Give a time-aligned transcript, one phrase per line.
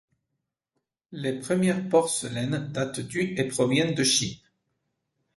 [1.11, 4.39] Les premières porcelaines datent du et proviennent de Chine.